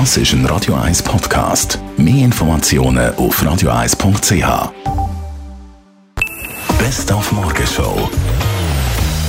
Das 0.00 0.16
ist 0.16 0.32
ein 0.32 0.44
Radio 0.46 0.74
1 0.74 1.04
Podcast. 1.04 1.78
Mehr 1.96 2.24
Informationen 2.24 3.14
auf 3.14 3.40
radio1.ch. 3.40 4.72
Best 6.80 7.12
auf 7.12 7.30
Morgenshow. 7.30 8.10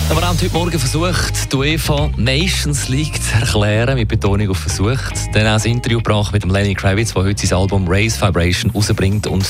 Wir 0.10 0.16
haben 0.16 0.42
heute 0.42 0.54
Morgen 0.54 0.80
versucht, 0.80 1.54
die 1.54 1.56
UEFA 1.56 2.10
Nations 2.18 2.90
League 2.90 3.22
zu 3.22 3.36
erklären, 3.36 3.94
mit 3.94 4.08
Betonung 4.08 4.50
auf 4.50 4.58
versucht. 4.58 5.14
Dann 5.34 5.46
auch 5.46 5.64
ein 5.64 5.72
Interview 5.72 6.00
gebracht 6.00 6.34
mit 6.34 6.42
dem 6.42 6.50
Lenny 6.50 6.74
Kravitz, 6.74 7.14
der 7.14 7.26
heute 7.26 7.46
sein 7.46 7.60
Album 7.60 7.88
Race 7.88 8.20
Vibration 8.20 8.72
rausbringt. 8.72 9.28
Und 9.28 9.46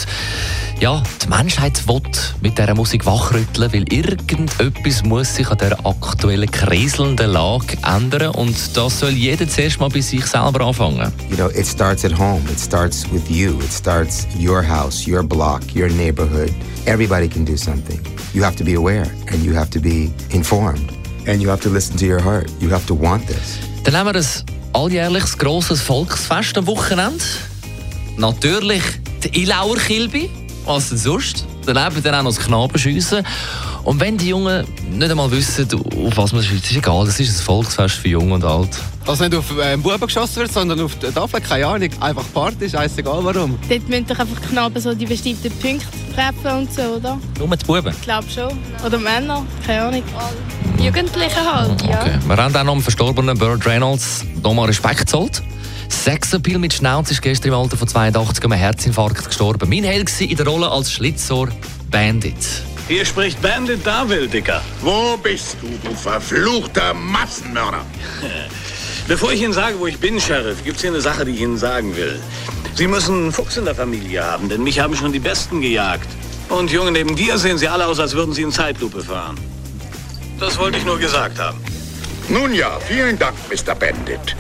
ja, 0.80 1.02
die 1.23 1.30
Menschheit 1.30 1.88
will 1.88 2.02
mit 2.41 2.58
dieser 2.58 2.76
Musik 2.76 3.05
wachrütteln, 3.05 3.71
weil 3.71 3.94
irgendetwas 3.94 5.04
muss 5.04 5.36
sich 5.36 5.50
an 5.50 5.58
dieser 5.58 5.86
aktuellen 5.86 6.52
kriselnden 6.52 7.32
Lage 7.32 7.78
ändern. 7.86 8.36
Und 8.36 8.55
das 8.76 9.00
soll 9.00 9.12
jeder 9.12 9.48
zuerst 9.48 9.80
mal 9.80 9.90
bei 9.90 10.02
sich 10.02 10.26
selber 10.26 10.66
anfangen. 10.66 11.12
You 11.30 11.38
know, 11.38 11.50
it 11.50 11.66
starts 11.66 12.04
at 12.04 12.18
home. 12.18 12.41
It 12.52 12.59
starts 12.59 13.05
with 13.12 13.23
you. 13.30 13.59
It 13.62 13.72
starts 13.72 14.27
your 14.38 14.62
house, 14.68 15.08
your 15.08 15.23
block, 15.23 15.62
your 15.76 15.90
neighborhood. 15.90 16.54
Everybody 16.85 17.30
can 17.30 17.46
do 17.46 17.55
something. 17.55 17.99
You 18.34 18.44
have 18.44 18.57
to 18.57 18.63
be 18.63 18.76
aware 18.76 19.07
and 19.32 19.44
you 19.44 19.55
have 19.55 19.70
to 19.71 19.80
be 19.80 20.12
informed. 20.32 20.91
And 21.27 21.41
you 21.41 21.49
have 21.49 21.62
to 21.62 21.70
listen 21.70 21.98
to 21.98 22.05
your 22.05 22.21
heart. 22.21 22.52
You 22.60 22.70
have 22.71 22.85
to 22.88 22.99
want 22.99 23.26
this. 23.27 23.57
Dann 23.85 23.96
haben 23.96 24.13
wir 24.13 24.20
ein 24.20 24.26
alljährliches 24.73 25.38
grosses 25.38 25.82
Volksfest 25.82 26.57
am 26.57 26.68
Wochenende. 26.68 27.23
Natürlich 28.18 28.84
die 29.23 29.41
Ilauer 29.41 29.77
Kilby. 29.77 30.30
Was 30.66 30.90
denn 30.90 30.98
sonst? 30.98 31.46
Daneben 31.66 32.02
dann 32.04 32.16
auch 32.16 32.24
noch 32.24 32.36
das 32.36 32.40
Knabenschiessen. 32.40 33.26
Und 33.84 34.00
wenn 34.00 34.18
die 34.18 34.30
Jungen 34.30 34.66
nicht 34.91 35.12
einmal 35.12 35.30
wissen, 35.32 35.68
auf 35.74 36.18
was 36.18 36.34
man 36.34 36.41
schießt, 36.41 36.72
ist 36.72 36.78
egal. 36.78 37.05
Das 37.05 37.20
ist 37.20 37.40
ein 37.40 37.44
Volksfest 37.44 37.96
für 37.96 38.08
Jung 38.10 38.32
und 38.32 38.44
Alt. 38.44 38.70
Also 39.05 39.24
nicht 39.24 39.36
auf 39.36 39.46
äh, 39.60 39.78
Buben 39.78 40.00
geschossen 40.00 40.38
wird, 40.38 40.52
sondern 40.52 40.80
auf 40.82 40.96
die 40.98 41.12
Tafel, 41.12 41.40
keine 41.40 41.68
Ahnung. 41.68 41.90
Einfach 42.00 42.26
Party, 42.34 42.68
scheißegal 42.68 43.24
warum. 43.24 43.60
Dort 43.70 43.88
müssen 43.88 44.07
doch 44.07 44.18
einfach 44.18 44.40
die 44.41 44.48
Knaben 44.48 44.82
so 44.82 44.96
die 44.96 45.05
bestimmten 45.05 45.52
Punkte 45.60 45.85
treffen 46.16 46.62
und 46.62 46.74
so, 46.74 46.82
oder? 46.82 47.20
Nur 47.38 47.55
die 47.55 47.66
Buben? 47.66 47.94
Ich 47.94 48.02
glaube 48.02 48.26
schon. 48.34 48.57
Oder 48.84 48.98
Männer, 48.98 49.46
keine 49.66 49.84
Ahnung. 49.84 50.04
Jugendliche 50.79 51.54
halt, 51.54 51.82
ja. 51.84 52.02
Okay. 52.02 52.20
Wir 52.26 52.38
haben 52.38 52.55
auch 52.55 52.63
noch 52.63 52.74
dem 52.74 52.82
verstorbenen 52.82 53.38
Burt 53.38 53.66
Reynolds 53.68 54.26
nochmal 54.41 54.66
Respekt 54.66 54.98
gezollt. 54.98 55.44
Sexappeal 55.90 56.60
mit 56.60 56.74
Schnauz 56.74 57.12
ist 57.12 57.22
gestern 57.22 57.50
im 57.50 57.54
Alter 57.55 57.78
von 57.78 57.88
82 57.88 58.44
an 58.46 58.52
einem 58.52 58.62
Herzinfarkt 58.62 59.26
gestorben. 59.26 59.70
Mein 59.70 59.84
Held 59.84 60.12
war 60.12 60.28
in 60.28 60.38
der 60.38 60.48
Rolle 60.48 60.70
als 60.70 60.91
Schlitzohr 60.91 61.50
Bandit. 61.90 62.36
Hier 62.88 63.05
spricht 63.05 63.41
Bandit 63.41 63.86
Darwell, 63.86 64.28
Dicker. 64.28 64.62
Wo 64.81 65.18
bist 65.18 65.58
du, 65.62 65.68
du 65.88 65.96
verfluchter 65.96 66.94
Massenmörder? 66.94 67.81
Bevor 69.08 69.31
ich 69.31 69.41
Ihnen 69.41 69.53
sage, 69.53 69.80
wo 69.80 69.88
ich 69.88 69.97
bin, 69.97 70.19
Sheriff, 70.19 70.63
gibt's 70.63 70.81
hier 70.81 70.91
eine 70.91 71.02
Sache, 71.02 71.25
die 71.25 71.31
ich 71.31 71.41
Ihnen 71.41 71.58
sagen 71.58 71.96
will. 71.96 72.19
Sie 72.75 72.88
müssen 72.88 73.16
einen 73.16 73.31
Fuchs 73.31 73.58
in 73.58 73.66
der 73.66 73.75
Familie 73.75 74.24
haben, 74.24 74.50
denn 74.50 74.63
mich 74.63 74.80
haben 74.80 74.96
schon 74.96 75.13
die 75.13 75.19
Besten 75.19 75.62
gejagt. 75.62 76.08
Und 76.50 76.72
Junge, 76.72 76.91
neben 76.91 77.16
dir 77.16 77.38
sehen 77.38 77.58
Sie 77.58 77.68
alle 77.68 77.88
aus, 77.88 78.00
als 78.00 78.13
würden 78.13 78.34
Sie 78.34 78.41
in 78.41 78.52
Zeitlupe 78.52 79.02
fahren. 79.02 79.38
Das 80.40 80.58
wollte 80.58 80.78
ich 80.78 80.86
nur 80.86 81.00
gesagt 81.00 81.40
haben. 81.40 81.59
Nun 82.30 82.53
ja, 82.53 82.80
vielen 82.88 83.18
Dank, 83.18 83.36
Mr. 83.50 83.75
Bandit. 83.75 84.36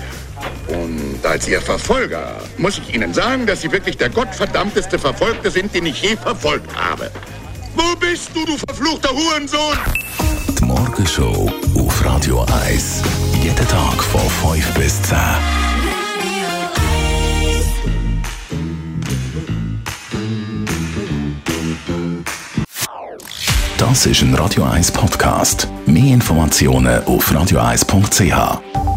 Und 0.67 1.25
als 1.25 1.47
Ihr 1.47 1.61
Verfolger 1.61 2.35
muss 2.57 2.77
ich 2.77 2.93
Ihnen 2.93 3.13
sagen, 3.13 3.45
dass 3.45 3.61
Sie 3.61 3.71
wirklich 3.71 3.97
der 3.97 4.09
gottverdammteste 4.09 4.99
Verfolgte 4.99 5.51
sind, 5.51 5.73
den 5.73 5.85
ich 5.85 6.01
je 6.01 6.15
verfolgt 6.15 6.75
habe. 6.75 7.11
Wo 7.75 7.95
bist 7.95 8.29
du, 8.33 8.45
du 8.45 8.57
verfluchter 8.57 9.09
Hurensohn? 9.09 9.77
Die 10.59 10.65
Morgenshow 10.65 11.51
auf 11.77 12.05
Radio 12.05 12.45
1. 12.65 13.01
Jeden 13.43 13.67
Tag 13.67 14.03
von 14.03 14.53
5 14.53 14.73
bis 14.73 15.01
10. 15.03 15.17
Das 23.77 24.05
ist 24.05 24.21
ein 24.21 24.33
Radio 24.35 24.63
1 24.63 24.91
Podcast. 24.91 25.67
Mehr 25.85 26.13
Informationen 26.13 27.03
auf 27.05 27.31
radio1.ch. 27.31 28.94